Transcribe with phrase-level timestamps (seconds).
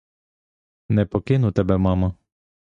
[0.95, 2.13] Не покину тебе, мамо!